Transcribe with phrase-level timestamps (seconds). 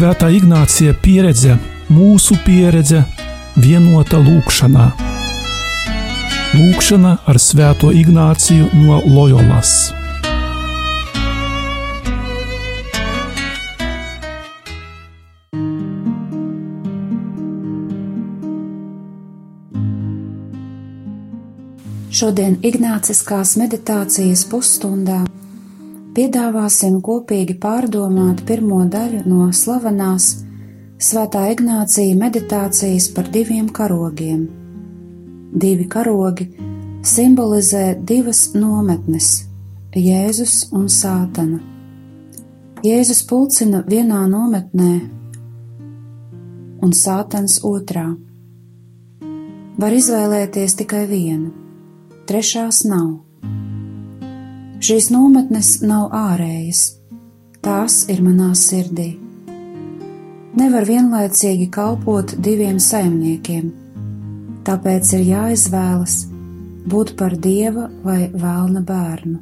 [0.00, 1.58] Svētā Ignācija pieredze,
[1.92, 3.02] mūsu pieredze,
[3.60, 4.86] vienota lūkšanā.
[6.56, 9.90] Lūkšana ar Svēto Ignāciju no Loyolas.
[22.08, 25.26] Šodien Ignāciskās meditācijas pusstundā
[26.16, 30.30] piedāvāsim kopīgi pārdomāt pirmo daļu no slavenās
[31.00, 34.42] Svētā Ignācija meditācijas par diviem karogiem.
[35.62, 36.50] Divi karogi
[37.02, 39.30] simbolizē divas nometnes-
[40.08, 41.60] Jēzus un Sātana.
[42.84, 44.92] Jēzus pulcina vienā nometnē
[46.82, 48.06] un Sātans otrā.
[49.78, 51.50] Var izvēlēties tikai vienu
[52.28, 53.29] trešās nav.
[54.80, 56.78] Šīs nometnes nav ārējas,
[57.60, 59.10] tās ir manā sirdī.
[60.56, 63.68] Nevar vienlaicīgi kalpot diviem saimniekiem,
[64.64, 66.16] tāpēc ir jāizvēlas
[66.88, 69.36] būt par dieva vai vēlna bērnu.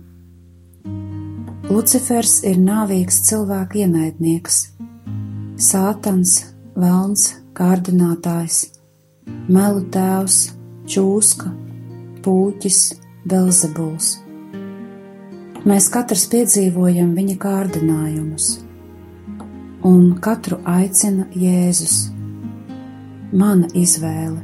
[1.70, 4.60] Lucifers ir nāvīgs cilvēka ienaidnieks,
[5.54, 6.38] sātans,
[6.74, 8.64] velns, kārdinātājs,
[9.46, 10.48] melu tēvs,
[10.90, 11.54] čūska,
[12.26, 12.86] pūķis,
[13.28, 14.16] Belzebuls.
[15.66, 18.44] Mēs katrs piedzīvojam viņa kārdinājumus,
[19.82, 22.12] un katru aicina Jēzus.
[23.34, 24.38] Mana izvēle.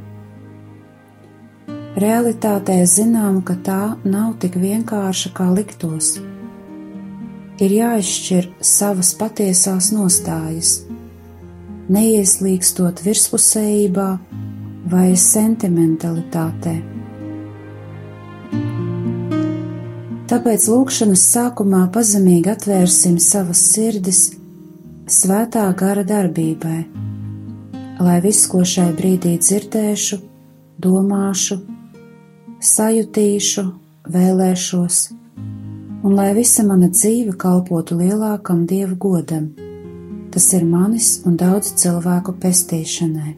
[1.95, 6.17] Realitātē zinām, ka tā nav tik vienkārša, kā liktos.
[7.63, 10.73] Ir jāizšķir savas patiesās nostājas,
[11.87, 14.09] neieslīgstot virspusējībā
[14.91, 16.94] vai sentimentalitātē.
[20.35, 24.17] Tāpēc lūkšanas sākumā pazemīgi atvērsim savas sirdis
[25.07, 26.79] svētā gara darbībai,
[28.03, 30.19] lai viss, ko šai brīdī dzirdēšu,
[30.83, 31.55] domāšu,
[32.59, 33.63] sajutīšu,
[34.17, 34.99] vēlēšos,
[36.03, 39.47] un lai visa mana dzīve kalpotu lielākam dievu godam,
[40.35, 43.37] tas ir manis un daudzu cilvēku pestīšanai.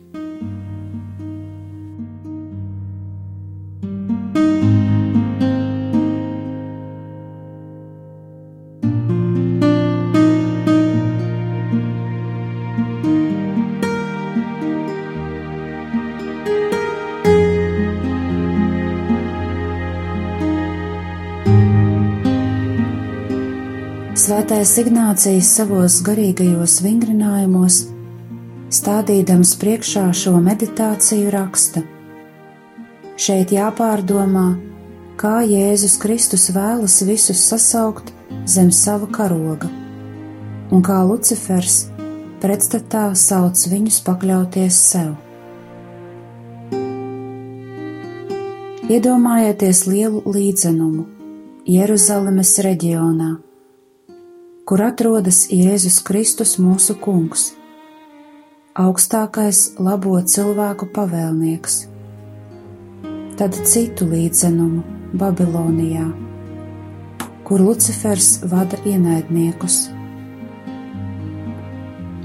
[24.57, 27.75] Svētais Ignācijas savos garīgajos vingrinājumos,
[28.73, 31.83] stādīdams priekšā šo meditāciju, raksta:
[33.21, 34.47] Šeit jāpārdomā,
[35.21, 38.09] kā Jēzus Kristus vēlas visus sasaukt
[38.49, 39.69] zem sava karoga,
[40.73, 41.83] un kā Lucifers
[42.41, 45.15] pretstatā sauc viņus pakļauties sev.
[48.89, 51.11] Iedomājieties lielu līdzenumu
[51.77, 53.35] Jeruzalemes reģionā
[54.67, 57.53] kur atrodas Jēzus Kristus mūsu Kungs,
[58.75, 61.77] augstākais labo cilvēku pavēlnieks,
[63.39, 64.83] tad citu līdzenumu
[65.21, 66.09] Babilonijā,
[67.47, 69.79] kur Lucifers vada ienaidniekus.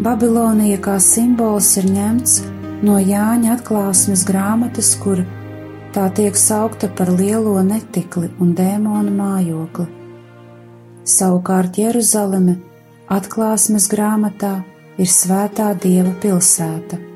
[0.02, 2.36] Babilonija kā simbols ir ņemts
[2.82, 5.22] no Jāņa atklāsmes grāmatas, kur
[5.94, 10.01] tā tiek saukta par lielo netikli un dēmonu mājokli
[11.02, 12.60] Savukārt Jeruzaleme
[13.10, 14.60] atklāsmes grāmatā
[15.02, 17.11] ir svētā dieva pilsēta.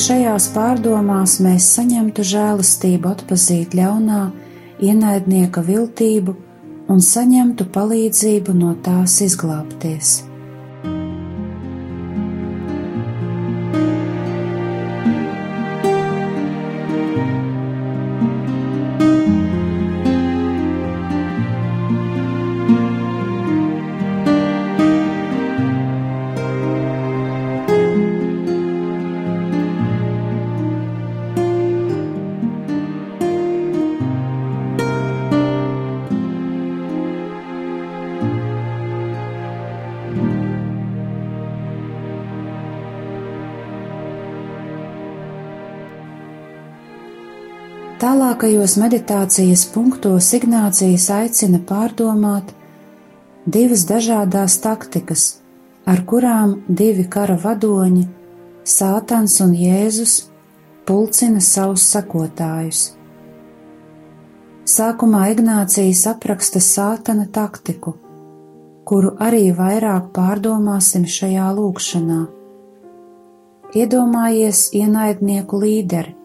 [0.00, 4.20] Šajās pārdomās mēs saņemtu žēlastību atpazīt ļaunā
[4.86, 6.36] ienaidnieka viltību
[6.92, 10.29] un saņemtu palīdzību no tās izglābties.
[48.40, 52.54] Tālākajos meditācijas punktos Ignācijas aicina pārdomāt
[53.44, 55.24] divas dažādas taktikas,
[55.84, 58.06] ar kurām divi kara vadoņi,
[58.64, 60.14] Sātans un Jēzus,
[60.88, 62.80] pulcina savus sekotājus.
[64.64, 67.92] Sākumā Ignācijas apraksta sātana taktiku,
[68.88, 72.22] kuru arī vairāk pārdomāsim šajā lūkšanā.
[73.76, 76.16] Iedomājies ienaidnieku līderi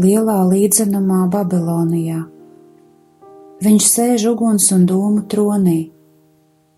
[0.00, 2.20] lielā līdzenumā Babilonijā.
[3.64, 5.80] Viņš sēž uguns un dūmu tronī,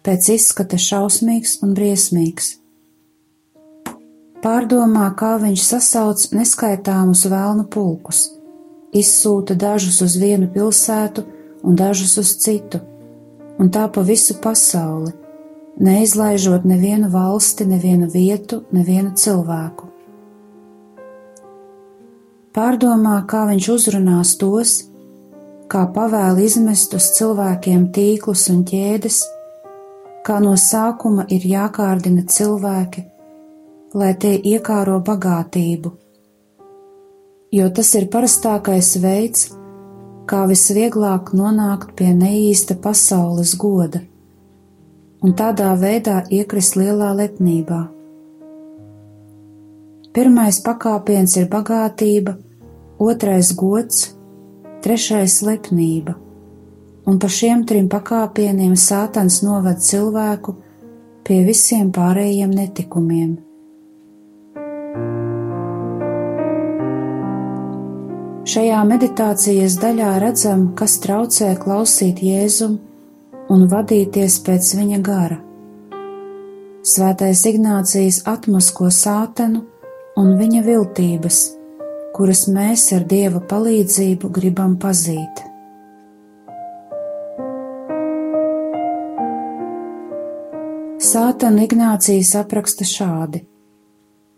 [0.06, 2.54] pēc izskata šausmīgs un briesmīgs.
[4.44, 8.26] Pārdomā, kā viņš sasauc neskaitāmus vēlnu pulkus
[8.96, 11.24] izsūta dažus uz vienu pilsētu
[11.66, 12.80] un dažus uz citu,
[13.58, 15.12] un tā pa visu pasauli,
[15.80, 19.85] neizlaižot nevienu valsti, nevienu vietu, nevienu cilvēku.
[22.56, 24.78] Pārdomā, kā viņš uzrunās tos,
[25.68, 29.20] kā pavēl izmest uz cilvēkiem tīklus un ķēdes,
[30.24, 33.04] kā no sākuma ir jākārdina cilvēki,
[33.94, 35.92] lai tie iekāro bagātību
[37.56, 39.50] jo tas ir parastākais veids,
[40.28, 44.02] kā visvieglāk nonākt pie neīsta pasaules goda
[45.24, 47.78] un tādā veidā iekrist lielā lepnībā.
[50.14, 52.36] Pirmais pakāpiens ir bagātība,
[52.98, 54.12] otrais gods,
[54.84, 56.14] trešais lepnība,
[57.06, 60.56] un pa šiem trim pakāpieniem sātans noved cilvēku
[61.26, 63.36] pie visiem pārējiem netikumiem.
[68.46, 72.76] Šajā meditācijas daļā redzam, kas traucē klausīt Jēzum
[73.50, 75.40] un vadīties pēc viņa gara.
[76.86, 79.64] Svētais Ignācijas atmasko sātenu
[80.16, 81.40] un viņa viltības,
[82.16, 85.42] kuras mēs ar Dieva palīdzību gribam pazīt.
[91.06, 93.42] Sātanu Ignācijas apraksta šādi: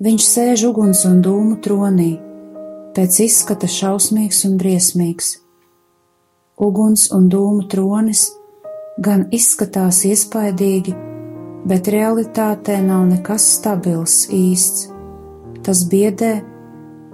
[0.03, 2.17] Viņš sēž uguns un dūmu tronī
[2.99, 5.31] pēc izskata šausmīgs un briesmīgs.
[6.59, 8.25] Uguns un dūmu tronis
[8.99, 10.97] gan izskatās iespaidīgi,
[11.71, 14.89] bet realitātē nav nekas stabils īsts.
[15.63, 16.33] Tas biedē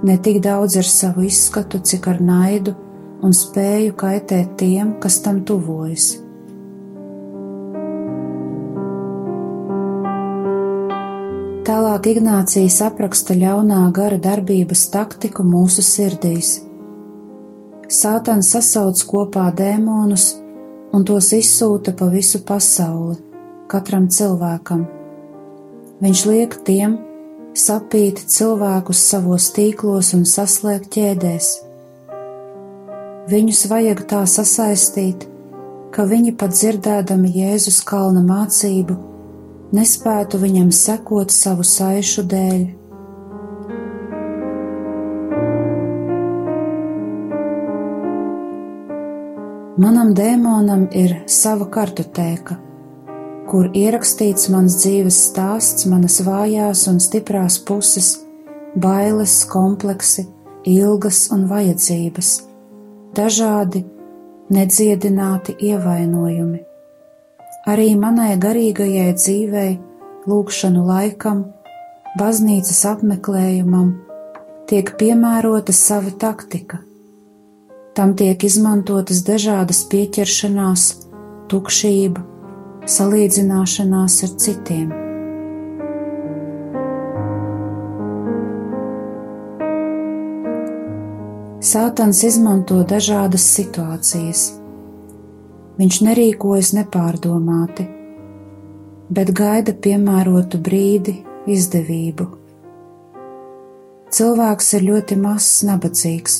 [0.04, 2.74] ne tik daudz ar savu izskatu, cik ar naidu
[3.24, 6.10] un spēju kaitēt tiem, kas tam tuvojas.
[11.64, 16.58] Tālāk Ignācijas apraksta ļaunā gara darbības taktiku mūsu sirdīs.
[17.88, 20.34] Sātans sasauc kopā dēmonus
[20.92, 23.16] un tos izsūta pa visu pasauli,
[23.72, 24.84] katram cilvēkam.
[26.04, 26.98] Viņš liek tiem
[27.54, 31.50] sapīt cilvēkus savos tīklos un saslēgt ķēdēs.
[33.30, 35.24] Viņus vajag tā sasaistīt,
[35.94, 38.98] ka viņi pat dzirdēdami Jēzus kalna mācību
[39.74, 42.64] nespētu viņam sekot savu saišu dēļ.
[49.84, 52.54] Manam dēmonam ir sava kartotēka,
[53.54, 58.10] kur ierakstīts mans dzīves stāsts, manas vājās un stiprās puses,
[58.74, 60.26] bailes, kompleksi,
[60.66, 62.34] ilgas un vajadzības,
[63.14, 63.86] dažādi,
[64.50, 66.64] nedziedināti ievainojumi
[67.68, 69.70] arī manai garīgajai dzīvei,
[70.28, 71.44] lūkšanu laikam,
[72.20, 73.94] baznīcas apmeklējumam,
[74.68, 76.80] tiek piemērota sava taktika.
[77.94, 80.86] Tam tiek izmantotas dažādas pieķeršanās,
[81.50, 82.24] tukšība,
[82.90, 84.90] salīdzināšanās ar citiem.
[91.64, 94.44] Sātans izmanto dažādas situācijas
[95.74, 97.88] Viņš nerīkojas nepārdomāti,
[99.10, 101.16] bet gaida piemērotu brīdi,
[101.50, 102.28] izdevību.
[104.14, 106.36] Cilvēks ir ļoti mazs, nabadzīgs.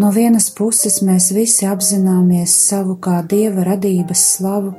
[0.00, 4.72] No vienas puses mēs visi apzināmies savu kā dieva radības slavu,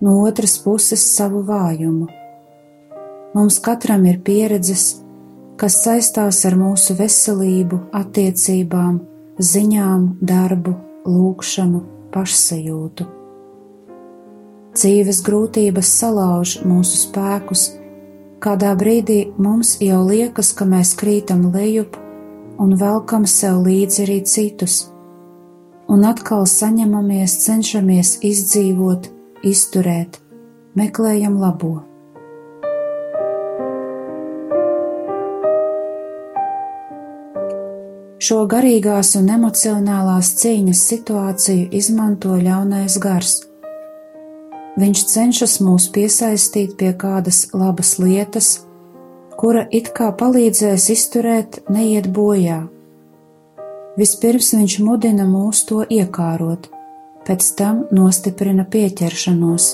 [0.00, 2.08] no otras puses savu vājumu.
[3.34, 5.02] Mums katram ir pieredzes,
[5.58, 9.00] kas saistās ar mūsu veselību, attiecībām,
[9.38, 10.74] ziņām, darbu,
[11.08, 11.82] lūgšanu
[12.14, 13.06] pašsajūtu.
[14.78, 17.64] Dzīves grūtības salauž mūsu spēkus,
[18.42, 21.98] kādā brīdī mums jau liekas, ka mēs krītam lejup
[22.62, 24.80] un velkam sev līdzi arī citus,
[25.90, 29.10] un atkal saņemamies, cenšamies izdzīvot,
[29.46, 30.18] izturēt,
[30.78, 31.76] meklējam labo.
[38.18, 43.36] Šo garīgās un emocionālās cīņas situāciju izmanto ļaunais gars.
[44.78, 48.48] Viņš cenšas mūs piesaistīt pie kādas labas lietas,
[49.38, 52.64] kura it kā palīdzēs izturēt, neiet bojā.
[53.98, 56.68] Vispirms viņš mudina mūs to iekārot,
[57.28, 59.68] pēc tam nostiprina pieķeršanos.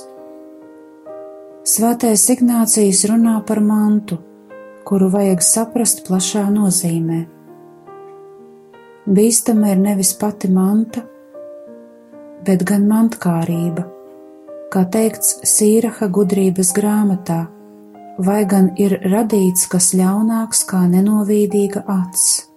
[1.64, 4.18] Svētais Ignācijas runā par mantu,
[4.84, 7.22] kuru vajag saprast plašā nozīmē.
[9.04, 11.04] Bīstama ir nevis pati manta,
[12.44, 13.84] bet gan mantkārība,
[14.72, 17.44] kā teikts Sīraha gudrības grāmatā,
[18.18, 22.53] vai gan ir radīts kas ļaunāks kā nenovīdīga acs.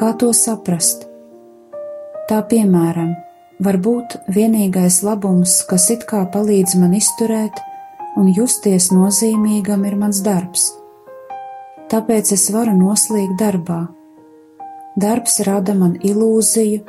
[0.00, 1.04] Kā to saprast?
[2.30, 3.12] Tā piemēram,
[3.60, 7.58] Varbūt vienīgais labums, kas it kā palīdz man izturēt
[8.16, 10.70] un justies nozīmīgam, ir mans darbs.
[11.92, 13.82] Tāpēc es varu noslīgt darbā.
[14.96, 16.80] Darbs rada man ilūziju,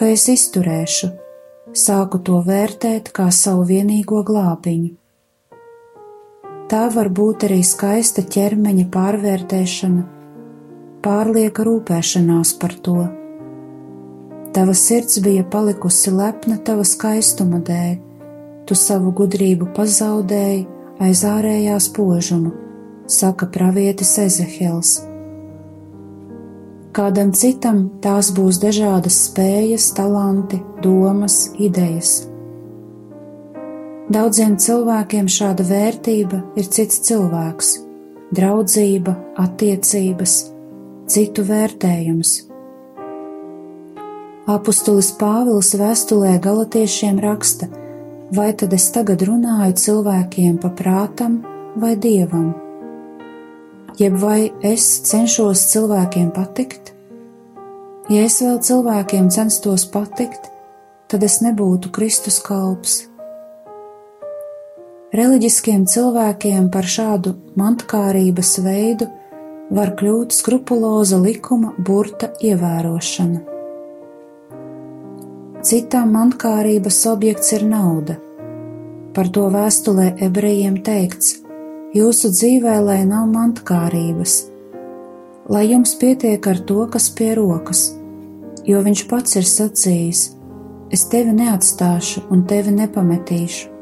[0.00, 1.10] ka es izturēšu,
[1.76, 4.94] sāku to vērtēt kā savu vienīgo glābiņu.
[6.72, 10.08] Tā var būt arī skaista ķermeņa pārvērtēšana,
[11.04, 13.00] pārlieka rūpēšanās par to
[14.52, 17.92] Tava sirds bija palikusi lepna tava skaistuma dēļ,
[18.66, 20.64] tu savu gudrību pazaudēji
[21.04, 22.50] aiz ārējās požuma,
[23.06, 24.96] saka pravietis Ezehels.
[26.96, 32.24] Kādam citam tās būs dažādas spējas, talanti, domas, idejas.
[34.10, 37.74] Daudziem cilvēkiem šāda vērtība ir cits cilvēks,
[38.34, 40.40] draudzība, attiecības,
[41.08, 42.36] citu vērtējums
[44.48, 47.66] Apostolis Pāvils vēstulē galotiešiem raksta:
[48.32, 51.34] Vai tad es tagad runāju cilvēkiem pa prātam
[51.76, 52.54] vai dievam?
[54.00, 56.94] Jeb vai es cenšos cilvēkiem patikt?
[58.08, 60.48] Ja es vēl cilvēkiem censtos patikt,
[61.12, 63.02] tad es nebūtu Kristus kalps.
[65.12, 69.12] Reliģiskiem cilvēkiem par šādu mantkārības veidu
[69.70, 73.40] var kļūt skrupuloza likuma burta ievērošana.
[75.68, 78.16] Citām mankārības objekts ir nauda.
[79.12, 81.40] Par to vēstulē ebrejiem teikts:
[81.96, 84.34] Jūsu dzīvē lai nav mantkārības,
[85.52, 87.88] lai jums pietiek ar to, kas pie rokas,
[88.64, 90.28] jo viņš pats ir sacījis:
[90.94, 93.74] Es tevi neatstāšu un tevi nepametīšu.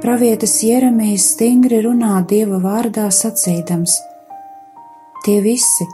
[0.00, 3.98] Pravietis Jeremijs stingri runā Dieva vārdā sacīdams:
[5.20, 5.84] Tie visi,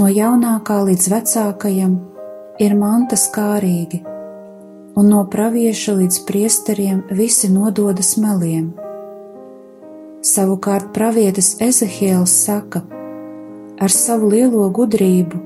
[0.00, 1.96] no jaunākā līdz vecākajam,
[2.64, 3.98] ir mantas kārīgi,
[4.96, 8.70] un no pravieša līdz priesteriem visi nododas meliem.
[10.24, 12.80] Savukārt pravietis Ezehiels saka:
[13.76, 15.44] Ar savu lielo gudrību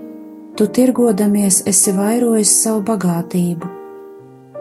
[0.55, 3.75] tu tirgodamies esi vairojis savu bagātību,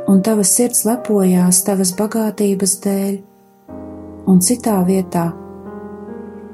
[0.09, 3.17] un tava sirds lepojās tavas bagātības dēļ,
[4.25, 5.29] un citā vietā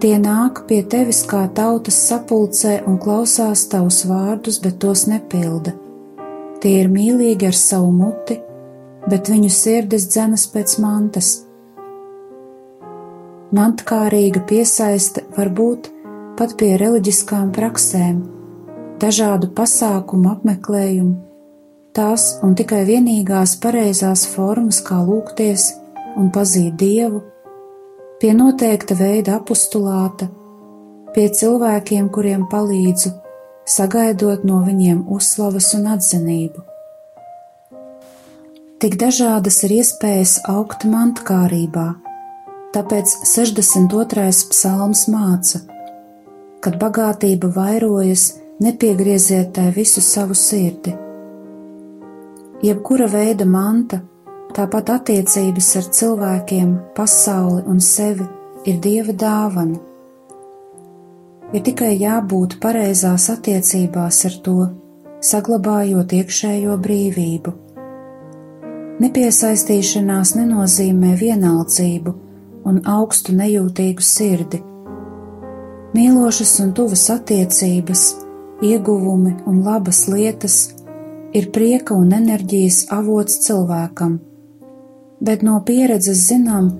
[0.01, 5.75] Tie nāk pie tevis kā tautas sapulcē un klausās tavus vārdus, bet tos nepilda.
[6.57, 8.39] Tie ir mīlīgi ar savu muti,
[9.05, 11.29] bet viņu sirdis dzenas pēc mantas.
[13.53, 15.91] Mantkārīga piesaiste var būt
[16.39, 18.23] pat pie reliģiskām praksēm,
[19.03, 21.13] dažādu pasākumu apmeklējumu,
[21.93, 25.67] tās un tikai vienīgās pareizās formas, kā lūgties
[26.17, 27.21] un pazīt Dievu,
[28.21, 30.27] pie noteikta veida apustulāta,
[31.15, 33.09] pie cilvēkiem, kuriem palīdzu,
[33.65, 36.61] sagaidot no viņiem uzslavas un atzinību.
[38.81, 41.87] Tik dažādas ir iespējas augt mantkārībā,
[42.77, 44.29] tāpēc 62.
[44.53, 45.63] psalms māca,
[46.61, 50.93] kad bagātība vairojas, nepiegrieziet tai visu savu sirdi.
[52.61, 54.03] Jebkura veida manta,
[54.55, 58.27] tāpat attiecības ar cilvēkiem, pasauli un sevi
[58.65, 59.91] ir dieva dāvana
[61.51, 64.57] ir tikai jābūt pareizās attiecībās ar to,
[65.21, 67.53] saglabājot iekšējo brīvību.
[69.01, 72.13] Nepiesaistīšanās nenozīmē vienaldzību
[72.69, 74.61] un augstu nejūtīgu sirdi.
[75.91, 78.03] Mīlošas un tuvas attiecības,
[78.63, 80.57] ieguvumi un labas lietas
[81.35, 84.19] ir prieka un enerģijas avots cilvēkam,
[85.21, 86.71] bet no pieredzes zinām,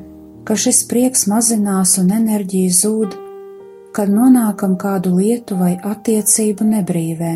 [0.44, 3.20] ka šis prieks mazinās un enerģija zūd
[3.96, 7.34] kad nonākam kādu lietu vai attiecību nebrīvē.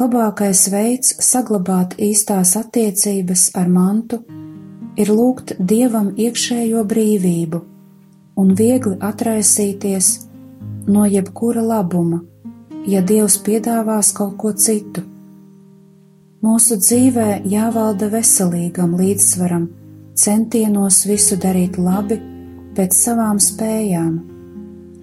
[0.00, 4.22] Labākais veids saglabāt īstās attiecības ar mantu
[4.98, 7.62] ir lūgt dievam iekšējo brīvību
[8.40, 10.10] un viegli atraisīties
[10.90, 12.24] no jebkura labuma,
[12.90, 15.04] ja dievs piedāvās kaut ko citu.
[16.44, 19.62] Mūsu dzīvē jāvalda veselīgam līdzsvaram,
[20.18, 22.18] centienos visu darīt labi
[22.76, 24.18] pēc savām spējām,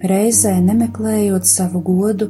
[0.06, 2.28] reizē nemeklējot savu godu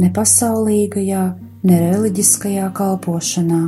[0.00, 1.24] ne pasaulīgajā,
[1.68, 3.60] ne reliģiskajā kalpošanā.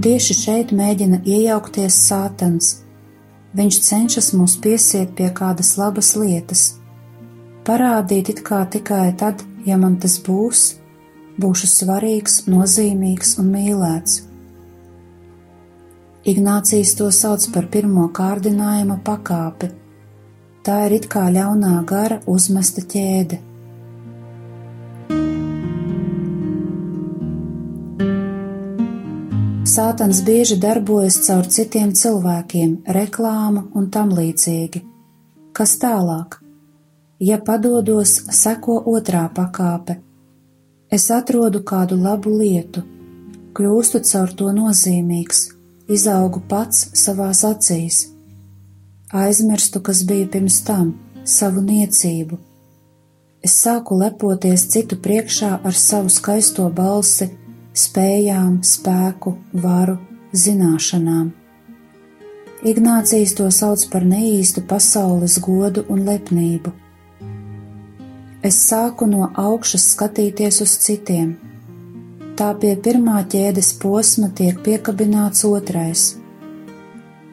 [0.00, 2.68] Un tieši šeit mēģina iejaukties sātans.
[3.52, 6.62] Viņš cenšas mūs piesiet pie kādas labas lietas,
[7.68, 10.62] parādīt it kā tikai tad, ja man tas būs,
[11.36, 14.22] būšu svarīgs, nozīmīgs un mīlēts.
[16.24, 19.68] Ignācijas to sauc par pirmo kārdinājuma pakāpi.
[20.64, 23.42] Tā ir it kā ļaunā gara uzmesta ķēde.
[29.80, 34.82] Sātans bieži darbojas caur citiem cilvēkiem, reklāmu un tam līdzīgi.
[35.56, 36.36] Kas tālāk?
[37.24, 39.96] Ja padodos, seko otrā pakāpe.
[40.92, 42.84] Es atrodu kādu labu lietu,
[43.56, 45.42] kļūstu caur to nozīmīgs,
[45.88, 48.04] izaugu pats savās acīs.
[49.24, 50.92] Aizmirstu, kas bija pirms tam,
[51.24, 52.36] savu niecību.
[53.40, 57.32] Es sāku lepoties citu priekšā ar savu skaisto balsi
[57.84, 59.98] spējām, spēku, varu,
[60.32, 61.30] zināšanām.
[62.60, 66.72] Ignācijas to sauc par neīstu pasaules godu un lepnību.
[68.44, 71.34] Es sāku no augšas skatīties uz citiem.
[72.36, 76.04] Tā pie pirmā ķēdes posma tiek piekabināts otrais.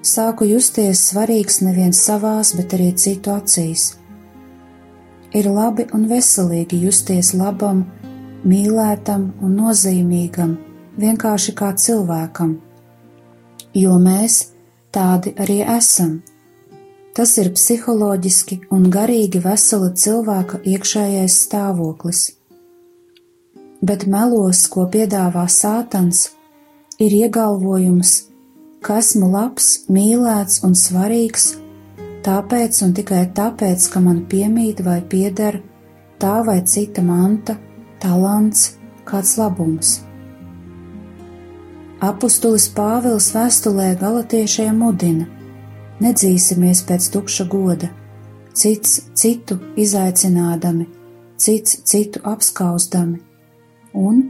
[0.03, 3.97] Sāku justies svarīgs nevien savās, bet arī citu acīs.
[5.35, 7.85] Ir labi un veselīgi justies labam
[8.47, 10.55] mīlētam un nozīmīgam,
[10.97, 12.55] vienkārši kā cilvēkam,
[13.75, 14.39] jo mēs
[14.95, 16.21] tādi arī esam.
[17.17, 22.23] Tas ir psiholoģiski un garīgi vesela cilvēka iekšējais stāvoklis.
[23.81, 26.27] Bet melos, ko piedāvā sātans,
[27.01, 28.13] ir iegalvojums,
[28.85, 31.55] ka esmu labs, mīlēts un svarīgs,
[32.25, 35.61] tāpēc un tikai tāpēc, ka man piemīt vai pieder
[36.21, 37.57] tā vai cita manta
[38.01, 40.01] talants, kāds labums.
[42.03, 45.25] Apostulis Pāvils vēstulē galotiešiem mudina:
[46.03, 47.89] Nedzīsimies pēc tukša goda,
[48.53, 50.85] cits citu izaicinādami,
[51.37, 53.17] cits citu apskausdami,
[53.93, 54.21] un,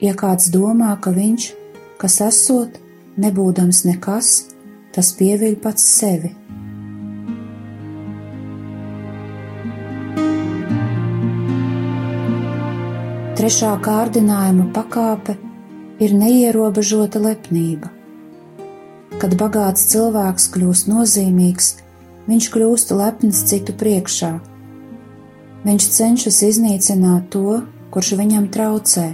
[0.00, 1.48] ja kāds domā, ka viņš,
[2.00, 2.76] kas esot,
[3.20, 4.34] nebūdams nekas,
[4.92, 6.34] tas pieviļ pats sevi.
[13.40, 15.32] Trešā kārdinājuma pakāpe
[16.04, 17.88] ir neierobežota lepnība.
[19.16, 21.70] Kad bagāts cilvēks kļūst nozīmīgs,
[22.28, 24.34] viņš kļūst lepns citu priekšā.
[25.64, 29.08] Viņš cenšas iznīcināt to, kurš viņam traucē,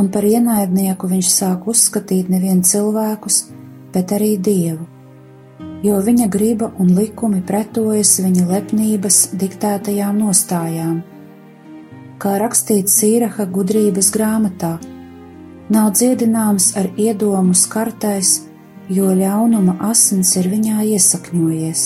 [0.00, 3.42] un par ienaidnieku viņš sāk uzskatīt nevien cilvēkus,
[3.92, 4.88] bet arī dievu,
[5.84, 11.02] jo viņa griba un likumi pretojas viņa lepnības diktētajām nostājām
[12.22, 14.76] kā rakstīts Sīraha gudrības grāmatā.
[15.72, 18.42] Nav dziedināms ar iedomu skartais,
[18.88, 21.84] jo ļaunuma asins ir viņā iesakņojies,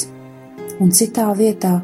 [0.82, 1.78] un citā vietā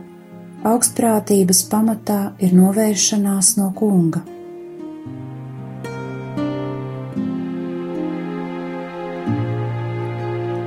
[0.67, 4.25] augstprātības pamatā ir novēršanās no kunga.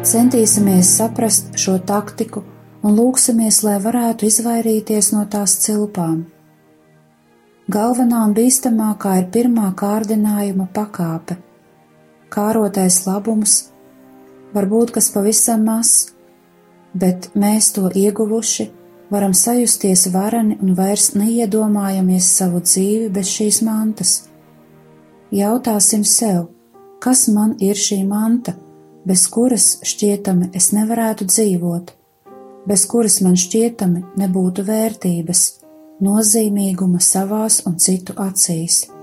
[0.08, 2.46] Centīsimies saprast šo taktiku
[2.88, 6.22] un lūksimies, lai varētu izvairīties no tās cilpām.
[7.68, 11.36] Galvenā un bīstamākā ir pirmā kārdinājuma pakāpe.
[12.32, 13.56] Kārotais labums
[14.54, 16.14] var būt kas pavisam mazs,
[16.96, 18.70] bet mēs to ieguvuši,
[19.12, 24.16] varam sajusties varani un vairs neiedomājamies savu dzīvi bez šīs mantas.
[25.36, 26.46] Jautāsim sev,
[27.04, 28.56] kas man ir šī manta,
[29.04, 31.96] bez kuras šķietami es nevarētu dzīvot,
[32.64, 35.48] bez kuras man šķietami nebūtu vērtības,
[36.04, 38.97] nozīmīguma savās un citu acīs.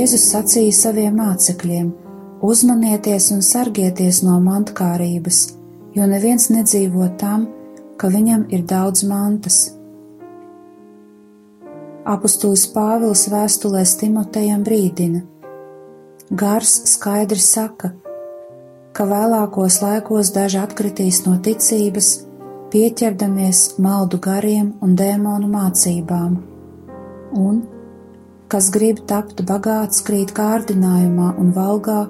[0.00, 1.88] Jēzus sacīja saviem mācekļiem:
[2.40, 5.40] Uzmanieties un sargieties no mantkārības,
[5.92, 7.42] jo neviens nedzīvo tam,
[8.00, 9.58] ka viņam ir daudz mantas.
[12.08, 15.20] Apostulis Pāvils vēstulēs Timotejam brīdina:
[16.32, 17.90] Gars skaidri saka,
[18.96, 22.08] ka vēlākos laikos daži atkritīs no ticības,
[22.72, 26.40] pieķerdamies maldu gariem un dēmonu mācībām,
[27.36, 27.60] un
[28.50, 32.00] kas grib tapt bagāts, krīt kārdinājumā un valgā,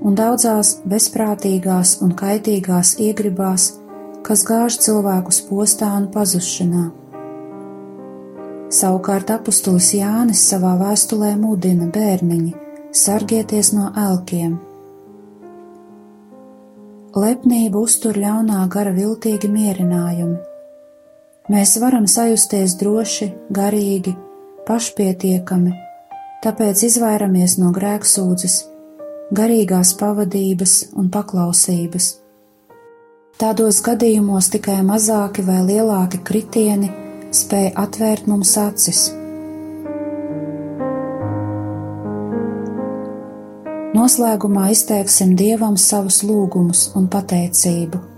[0.00, 3.74] un daudzās bezprātīgās un kaitīgās iegribās,
[4.24, 6.86] kas gāž cilvēkus postā un pazušanā.
[8.78, 12.54] Savukārt apustulis Jānis savā vēstulē mudina bērniņi
[12.92, 14.58] sargieties no elkiem.
[17.18, 20.38] Lepnību uztur ļaunā gara viltīgi mierinājumi.
[21.48, 24.12] Mēs varam sajusties droši, garīgi,
[24.68, 25.72] pašpietiekami,
[26.44, 28.56] tāpēc izvairamies no grēksūdzes,
[29.34, 32.10] garīgās pavadības un paklausības.
[33.38, 36.90] Tādos gadījumos tikai mazāki vai lielāki kritieni
[37.34, 39.06] spēja atvērt mums acis.
[43.98, 48.17] Noslēgumā izteiksim Dievam savus lūgumus un pateicību.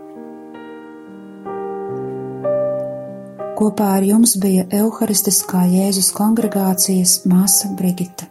[3.61, 8.30] Kopā ar jums bija Euharistiskā Jēzus kongregācijas māsa Brigita.